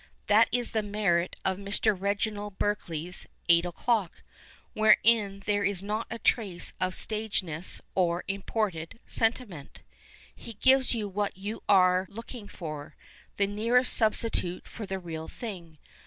[0.25, 1.95] That is the merit of Mr.
[1.95, 4.23] Reginald Berkeley's Eight o'clock,
[4.73, 9.81] wherein there is not a trace of stagincss or imported sentiment.
[10.33, 12.95] He gives you what you arc looking for,
[13.37, 15.77] the nearest substitute for the real thing.